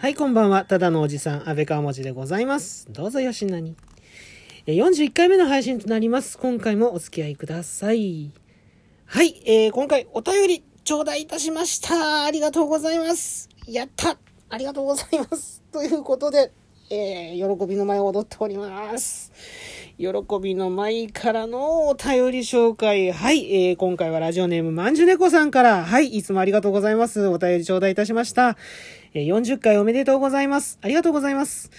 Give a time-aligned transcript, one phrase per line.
[0.00, 0.64] はい、こんばんは。
[0.64, 2.88] ただのおじさん、安倍川文字でございます。
[2.90, 3.76] どうぞよしなに。
[4.66, 6.36] え41回目の配信となります。
[6.36, 8.32] 今回もお付き合いください。
[9.06, 12.24] はい、えー、今回お便り頂戴いたしました。
[12.24, 13.48] ありがとうございます。
[13.68, 14.18] やった
[14.50, 15.62] ありがとうございます。
[15.70, 16.50] ということで、
[16.90, 19.32] えー、喜びの舞を踊っております。
[19.98, 20.06] 喜
[20.40, 23.12] びの舞からのお便り紹介。
[23.12, 27.26] はい、えー、今回はラジオネームまんじゅねこさんから、はい、いつもありがとうございます。
[27.26, 28.56] お便り頂戴いたしました。
[29.12, 30.78] えー40回おめでとうございます。
[30.80, 31.70] ありがとうございます。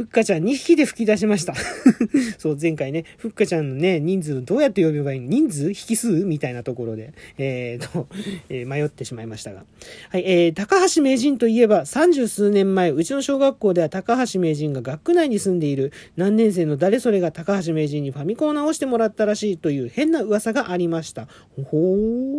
[0.00, 1.52] ふっかちゃん2匹で吹き出しました。
[2.38, 5.28] そう、前回ね、ふっかちゃんのね、人数どうやって呼べばいいの？
[5.28, 8.08] 人数引数みたいなところで、えーと、
[8.48, 9.64] えー迷ってしまいましたが。
[10.08, 21.28] はい、えー、高橋名人といえば、30数年前、うちの小学校では高橋名人が学区内に住んでいる何年生の誰それが高橋名人にファミコンを直してもらったらしいという変な噂がありました。
[21.56, 21.78] ほほ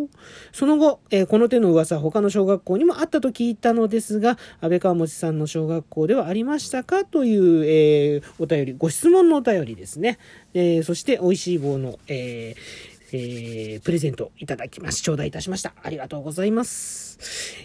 [0.05, 0.07] ー。
[0.51, 7.05] その後、えーこの手の噂、他の小学校にもあったと聞いたのですが、安倍川もちさんの小学校ではありましたか？
[7.05, 10.17] という、えーお便り、ご質問のお便りですね。
[10.53, 15.01] えーそして、美味しい棒の、えーえープレゼントいただきます。
[15.01, 15.73] 頂戴いたしました。
[15.83, 17.19] ありがとうございます。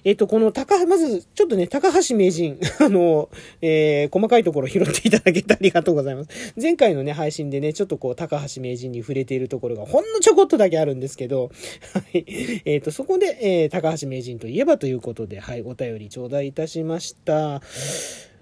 [0.04, 3.28] えっ、と、この高、まず、ちょっとね、高橋名人、 あの、
[3.62, 6.54] えー細かいところ拾っていただけてありがとうございます。
[6.60, 11.50] 前回のね、配信でね、ちょっとこう、高橋名人に触れているところが、ほんのちょこっとだけあるんですけど、
[11.92, 12.24] はい。
[12.64, 17.62] えっ、と、そこで、えー高橋名人といえばということで、はい、お便り頂戴いたしました。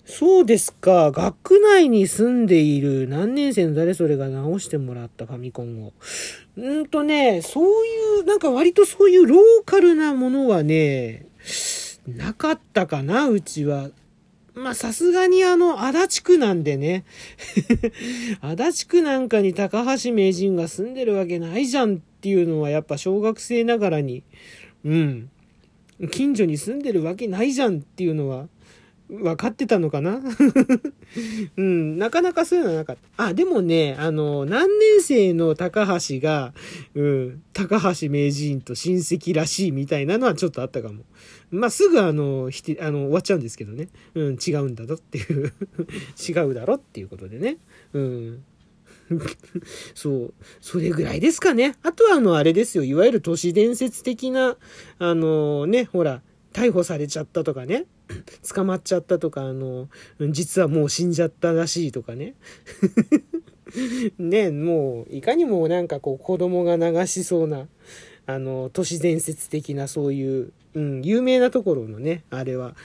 [0.07, 1.11] そうですか。
[1.13, 5.93] 学内に住んでいる何年生の誰それが直してもらったファミコンを。
[6.57, 11.27] うんとね、そういう、なんか割とそういうローカルなものはね、
[12.07, 13.91] なかったかな、うちは。
[14.55, 17.05] ま、さすがにあの、足立区なんでね。
[18.43, 24.23] 足立区なんかに高橋名人が住んでるわけないじゃんっていうのはやっぱ小学生ながらに、
[24.85, 25.31] うん。
[26.11, 28.49] 近所に住んでるわけないじゃんっていうのは、
[29.09, 30.21] 分かってたのかな？
[31.57, 33.25] うん、なかなかそういうのはなかった。
[33.27, 36.55] あ、でもね、あの、何年生の高橋が、
[36.95, 41.05] うん、高橋名人と親戚らしいみたいなのはちょっとあったかも。
[41.51, 43.89] まあ、すぐあの、ひて、あの、終わっちゃうんですけどね。
[44.15, 45.53] うん、違うんだぞっていう。
[46.19, 47.59] 違うだろっていうことでね。
[47.93, 48.45] うん。
[49.95, 50.35] そう。
[50.61, 51.77] それぐらいですかね。
[51.83, 52.85] あとはあの、あれですよ。
[52.85, 54.57] いわゆる都市伝説的な、
[54.99, 56.23] あのね、ほら、
[56.55, 57.85] 逮捕されちゃったとかね。
[58.55, 59.89] 捕まっちゃったとか、あの、
[60.31, 62.35] 実はもう死んじゃったらしいとかね。
[64.19, 67.67] ね、もう、いかにもなんかこう、子供が流しそうな、
[68.27, 72.77] あの、都市伝説的なそういう、うん、有名なところのね、あれは、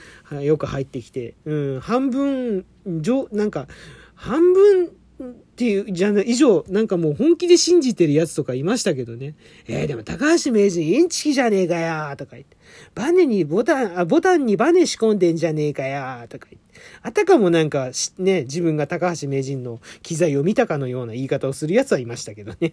[0.42, 3.68] よく入ってきて、うん、半分、上、なんか、
[4.14, 4.90] 半分
[5.24, 9.34] っていう、じゃな、以上、なんかもう本気で信じてるやつとかいましたけどね。
[9.66, 12.56] えー、でも高橋名人インチキじゃねえかよとか言って。
[12.94, 16.70] バネにボタン、あ、ボタンにバネ仕込んでんじゃねえかよとか言って。
[17.02, 22.72] あたかもなんか、ね、自分が高橋名人の機材を見たかのような言い方をするやつはいましたけどね。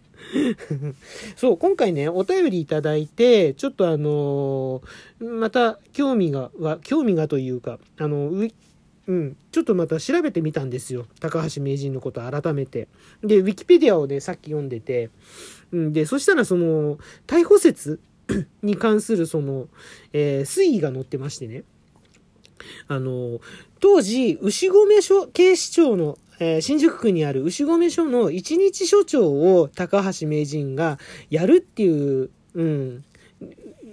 [1.36, 6.52] そう、今回ね、お便りいただいて、ちょっとあのーまた興味が、
[6.84, 8.48] 興味がというか、あの、
[9.08, 11.06] うん、ちょっとまた調べてみたんですよ。
[11.22, 12.90] 高橋名人のこと改めて。
[13.24, 15.10] で、ウィキペディアをね、さっき読んでて、
[15.72, 18.02] うん、で、そしたらその、逮捕説
[18.62, 19.70] に関するその、
[20.12, 21.64] えー推移が載ってましてね。
[22.90, 23.40] あの、
[23.80, 33.06] 当時、牛込署、警視庁の、えー新宿区にある牛込署の一日署長を高橋名人がやるっていう、うん、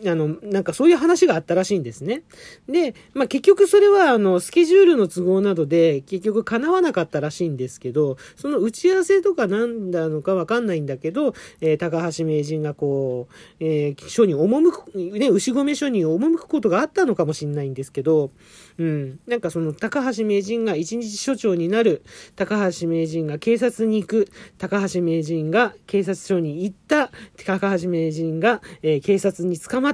[0.07, 2.23] あの、なんかそういう話があったらしいんですね。
[2.69, 18.31] で、まあ結局それはあの、スケジュールの都合などで結局叶わなかったらしいんですけど、その打ち合わせとかなんだのかわかんないんだけど、えー高橋名人がこう、えー署に赴く、ね、牛込署に赴くことがあったのかもしれないんですけど、
[18.79, 19.21] うん。
[19.27, 22.03] なんかその高橋名人が一日署長になる、
[22.37, 24.29] 高橋名人が警察に行く、
[24.59, 27.11] 高橋名人が警察署に行った、
[27.45, 29.94] 高橋名人が、えー警察に捕まった、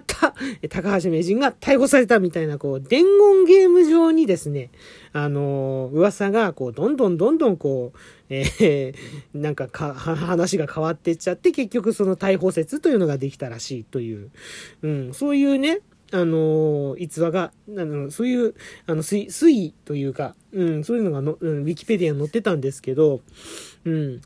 [0.62, 4.70] えー高橋名人が逮捕されたみたいな、こう、伝言ゲーム上にですね、
[5.12, 7.98] あのー噂が、こう、どんどんどんどんこう、
[8.28, 8.94] えー
[9.34, 14.30] なんかか、話が変わってっちゃって、結局その逮捕説というのができたらしいという、
[14.82, 15.80] うん、そういうね、
[16.12, 18.54] あのー逸話が、あの、そういう、
[18.86, 23.20] あの、推推移というか、うん、そういうのがの、うん、ウィキペディアに載ってたんですけど、
[23.84, 24.20] うん。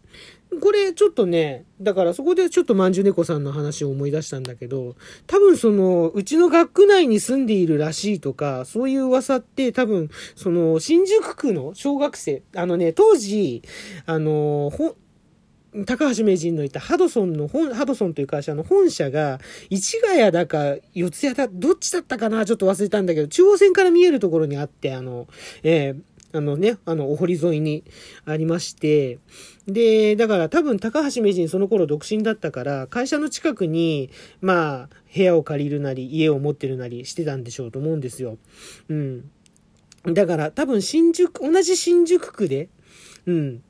[0.60, 4.96] これちょっとね、だからそこでちょっとまんじゅう猫さんの話を思い出したんだけど、
[5.26, 13.62] 多分その、うちの学区内に住んでいるらしいとか、そういう噂って多分、その、新宿区の小学生、あのね、当時、
[14.06, 14.96] あの、ほ、
[15.86, 19.40] 高橋名人のいたハドソンの本、ハドソンという会社の本社が、
[19.70, 25.26] 市ヶ谷だか四谷だ、どっちだったかなちょっと忘れたんだけど、中央線から見えるところにあって、あの、
[25.62, 27.84] えーあのね、あの、お堀沿いに
[28.24, 29.20] ありまして、
[29.68, 34.10] で、だから多分高橋名人その頃独身だったから、会社の近くに、
[34.40, 38.36] まあ、部屋を借りるなり、家を持ってるなりしてたんでしょうと思うんですよ。
[38.88, 39.30] うん。
[40.06, 42.68] だから多分新宿、同じ新宿区で、
[43.26, 43.62] うん。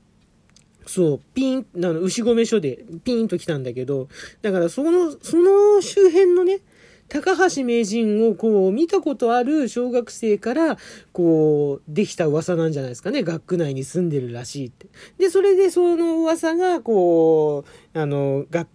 [0.87, 4.09] そう、ピン、あの、牛込署でピンと来たんだけど、
[4.41, 6.61] だからその、その周辺のね、
[7.09, 10.79] 高橋名人をこう見たことある小学生から
[11.13, 13.23] こうできた噂なんじゃないですかね。
[13.23, 14.89] 学区内に住んでるらしいって。
[15.19, 17.65] で、それでその噂がこ
[17.95, 18.69] う、あの、学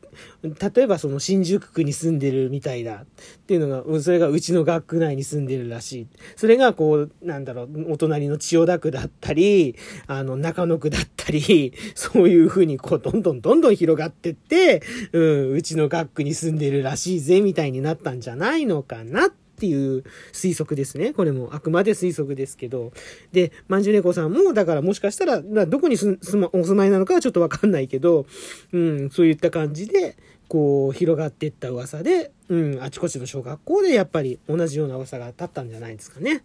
[0.43, 3.05] 例えばその新宿区に住んでるみたいだっ
[3.47, 6.07] ていうのが、それがうちの学区内に住んでるらしい。
[6.35, 9.75] それがこう、なんだろう、お隣の千代田区だったり、
[10.07, 21.11] あの、中野区だったり、 そういうふうにこう、どんどんどんどん広がってって、うん、うちの学区に住んでるらしいぜ、みたいになったんじゃないのかなってっていう推測ですね。
[21.11, 22.93] これもあくまで推測ですけど。
[23.33, 28.25] で、まんじゅう猫さんも、だからもしかしたら、どこにすま、お住まいなのかはちょっとわかんないけど、
[28.71, 30.15] うん、そういった感じで、
[30.47, 36.43] こう、広がっていった噂で、うん、あちこちの小学校でやっぱり同じような噂が立ったんじゃないですかね。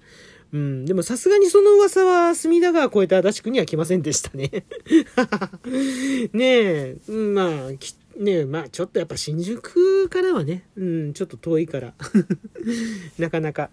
[0.52, 4.50] うん、でもさすがにその噂は隅田川越えて足立区には来ませんでしたね。
[6.32, 11.94] ねえ、まあ、きねまあちょっとやっぱ新宿からはね、うん、ちょっと遠いから、
[13.18, 13.70] なかなか、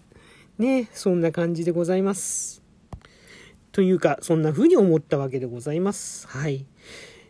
[0.58, 2.62] ねそんな感じでございます。
[3.72, 6.28] というか、そんな風に思ったわけでございます。
[6.28, 6.66] はい。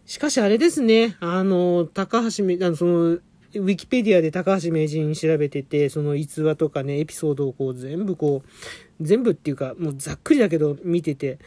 [0.07, 3.19] しかしあれですね、あの、高橋め、あの、その、
[3.55, 8.49] ウィキペディアで高橋名人調べてて、その逸話とかね、エピソードをこう全部こう、
[9.01, 11.39] 全部っていうか、もうざっくりだけど見てて、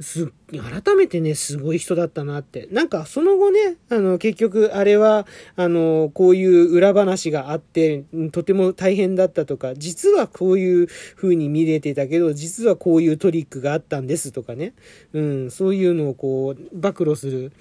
[0.00, 2.68] す、改めてね、すごい人だったなって。
[2.70, 5.26] なんか、その後ね、あの、結局、あれは、
[5.56, 14.74] あの、こういう裏話があって、とても大変だったとか、実はこういう風に見れてたけど、実はこういうトリックがあったんですとかね。
[15.12, 17.52] うん、そういうのをこう、暴露する。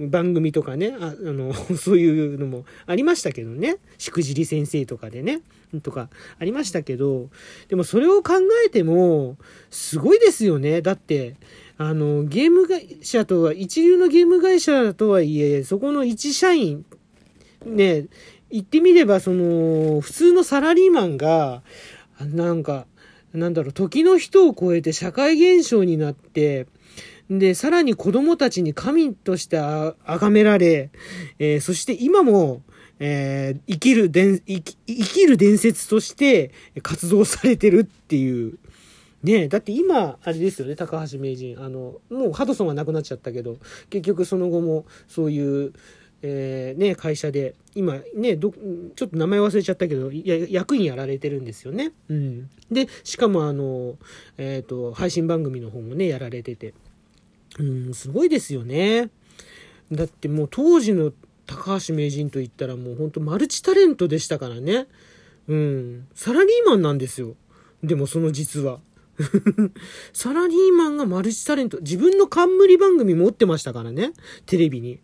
[0.00, 3.78] 番組とかね、ああの、 そういうのもありましたけどね。
[3.98, 5.40] しくじり先生とかでね。
[5.82, 6.08] とか
[6.38, 7.28] ありましたけど、
[7.68, 8.34] でもそれを考
[8.66, 9.36] えても、
[9.70, 10.80] すごいですよね。
[10.80, 11.36] だって、
[11.76, 16.86] あの、ゲーム会社とは、一流のゲーム会社とはいえ、そこの一社員、
[17.66, 18.06] ね、
[18.50, 21.62] 言ってみれば、その、普通のサラリーマンが、
[22.20, 22.86] なんか、
[23.34, 26.66] なんだろう、時の人を超えて社会現象になって、
[27.30, 30.90] で、さらに子供たちに神としてあがめられ、
[31.38, 32.62] えー、そして今も、
[33.00, 36.52] えー、生きる伝、生き、生きる伝説として
[36.82, 38.58] 活動されてるっていう。
[39.22, 41.60] ねだって今、あれですよね、高橋名人。
[41.60, 43.58] あの、もうハドソンは亡くなっちゃったけど、
[43.90, 45.72] 結局その後もそういう、
[46.22, 51.92] えー、ね、会社で、今ね、ど、ちょっと名前忘れちゃったけど、や役員やられてるんですよね。
[52.08, 52.48] うん。
[52.70, 53.96] で、しかもあの、
[54.36, 56.74] えっ、ー、と、配信番組の方もね、やられてて。
[57.58, 59.10] うん、すごいですよね。
[59.90, 61.12] だってもう当時の
[61.46, 64.86] 高橋名人といったらもうほんとマルチタレントでしたからね。
[65.48, 66.06] うん。
[66.14, 67.36] サラリーマンなんですよ。
[67.82, 68.80] でもその実は。
[70.12, 71.78] サラリーマンがマルチタレント。
[71.80, 74.12] 自分の冠番組持ってましたからね。
[74.46, 75.00] テレビに。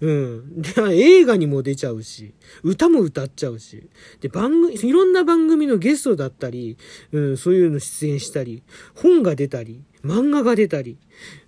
[0.00, 0.62] うん。
[0.62, 3.88] で、映画にも出ちゃうし、歌も歌っちゃうし。
[4.20, 6.76] で、番組、いろんな番組のゲストだったり、
[7.12, 8.62] うん、そういうの出演したり、
[8.94, 10.98] 本が出たり、漫画が出たり。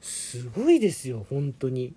[0.00, 1.94] すごいですよ、本当に。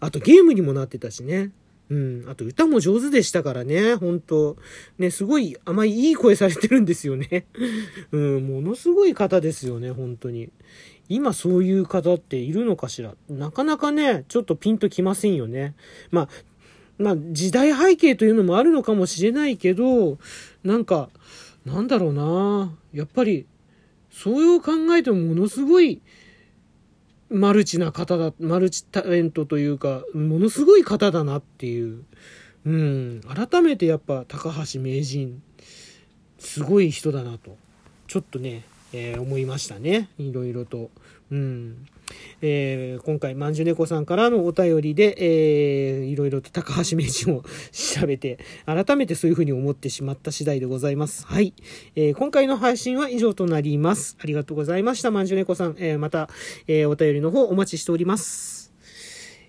[0.00, 1.52] あとゲームにもなってたしね。
[1.90, 2.24] うん。
[2.28, 4.56] あと歌も上手でしたからね、本当
[4.98, 7.46] ね、すごい甘いいい声されてるんですよね。
[8.10, 10.50] うん、ものすごい方ですよね、本当に。
[11.08, 13.14] 今そういう方っているのかしら？
[13.28, 15.74] なかなかね、ちょっとピンときませんよね。
[16.10, 16.28] まあ、
[16.96, 20.18] まあ、時代背景というのもあるのかもしれないけど、
[20.62, 21.10] なんか、
[21.64, 23.46] なんだろうなやっぱり、
[24.10, 26.00] そういう考えてもものすごい、
[27.30, 32.04] マルチな方だ、マルチタレントというか、ものすごい方だなっていう。
[32.64, 33.20] うん。
[33.22, 35.42] 改めてやっぱ高橋名人、
[36.38, 37.56] すごい人だなと、
[38.06, 38.64] ちょっとね、
[38.96, 40.08] えー、思いましたね。
[40.18, 40.92] いろいろと。
[41.32, 41.84] うん。
[42.40, 51.26] えー、今回、まんじゅ猫さんからのお便りで、えー、いろいろと高橋名人を調べて、改めてそういうふうに思ってしまった次第でございます。
[51.26, 51.54] はい。
[51.96, 54.16] えー、今回の配信は以上となります。
[54.20, 55.74] ありがとうございました、まんじゅ猫さん。
[55.78, 56.30] えー、また、
[56.68, 58.72] えー、お便りの方お待ちしております。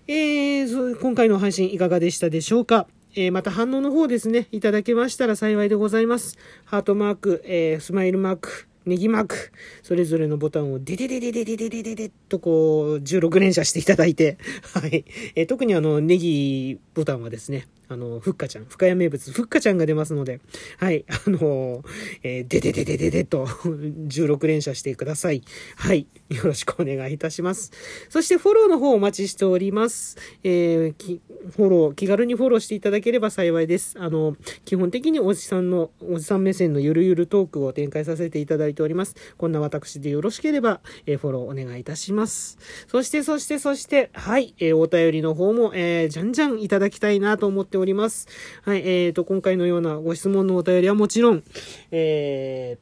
[0.08, 6.36] えー、今回の配信いかがでしたでしょうかえ、また反応の方ですね、いただけましたら幸いでございます。
[6.64, 9.52] ハートマーク、えー、スマイルマーク、ネギマーク、
[9.82, 14.38] それぞれのボタンをデデデデデデデデデデとこう、16連射していただいて、
[14.74, 15.04] はい。
[15.34, 20.40] え、特にあの、ネギボタンはですね、あの、ふっかちゃん、深谷名物、ふっかちゃんが出ますので、
[20.78, 21.84] はい、 あの、
[22.22, 25.42] えー、ででででででと、16連射してください。
[25.76, 27.72] はい、よろしくお願いいたします。
[28.08, 30.16] そしてフォローの方お待ちしております。
[30.42, 31.20] えー、
[31.56, 33.96] フォロー、気軽にフォローしていただければ幸いです。
[33.98, 39.14] あの、基本的におじさんの、おじさん目線のゆるゆるトークを展開させていただいております。
[39.36, 42.58] こんな私でよろしければ、えー、フォローお願いいたします。
[42.88, 48.26] そして、そして、そして、はい、えー、お便りの方も、えー、じゃんじゃんいただきたいなと思ってております。
[48.62, 51.44] はい、えーと、今回のようなご質問のお便りはもちろん、
[51.90, 52.78] え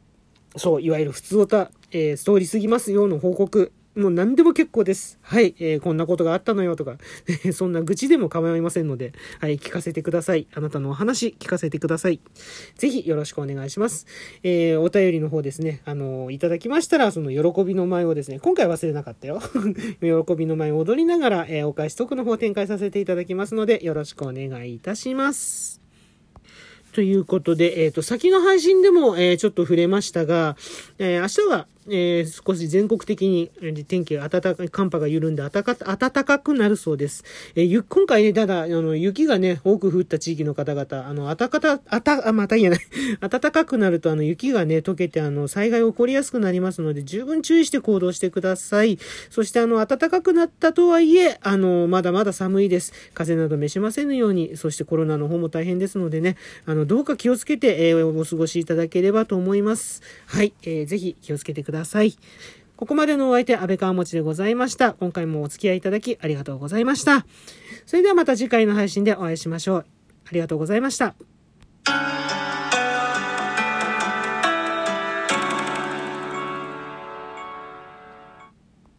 [0.55, 5.19] ー、そう、いわゆる普通おた、えー、ストーリーすぎますよの報告、もう何でも結構です。
[5.23, 5.55] はい。
[5.61, 6.97] えー、こんなことがあったのよとか、
[7.55, 10.49] そんな愚痴でも構いませんので、はい、聞かせてください。
[10.53, 12.21] あなたのお話聞かせてください。
[12.77, 14.07] ぜひよろしくお願いします。
[14.43, 19.41] えー、お便りの方ですね、あのいただきましたら、その喜びの舞をですね、今回忘れなかったよ。
[20.03, 25.85] 喜びの舞を踊りながら、えー、お返しトークの方を展開させていただきますので、よろしくお願いいたします。
[26.95, 30.57] ということで、えっ、ー、と、先の配信でも、えー、ちょっと触れましたが、
[30.99, 33.51] えー、明日は、えー、少し全国的に
[33.87, 37.25] 天気が暖かい、寒波が緩んで暖か、暖かくなるそうです。
[37.55, 42.79] えー、今回ね、ただ、あの、雪がね、多く降った地域の方々、あの、暖かた、あた、あ、また言えない。
[43.21, 48.99] 暖かくなると、あの、雪がね、溶けて、あの、災害起こりやすくなりますので、十分注意して行動してください。
[49.29, 52.93] そして、あの、暖かくなったとはいえ、あの、まだまだ寒いです。
[53.13, 60.01] 風邪など召しませぬように、そしてコロナの方も大変ですのでね、あの、どうか気をつけて、えー、お過ごしいただければと思います。
[60.27, 61.74] はい、えー、ぜひ気をつけてください。
[61.75, 62.17] ださい。
[62.77, 64.95] ここまでのお相手、安倍川持でございました。
[64.95, 67.27] 今回もお付き合いいただきありがとうございました。
[67.87, 69.87] それではまた次回の配信でお会いしましょう。
[70.27, 71.15] ありがとうございました。